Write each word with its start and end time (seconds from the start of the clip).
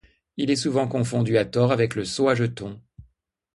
Il 0.35 0.49
est 0.49 0.55
souvent 0.55 0.87
confondu 0.87 1.37
à 1.37 1.45
tort 1.45 1.71
avec 1.71 1.93
le 1.93 2.05
seau 2.05 2.27
à 2.27 2.33
jetons. 2.33 2.81